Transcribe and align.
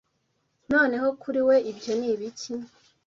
noneho 0.71 1.07
kuri 1.21 1.39
we 1.47 1.55
ibyo 1.71 1.91
ni 1.99 2.07
ibiki 2.13 2.53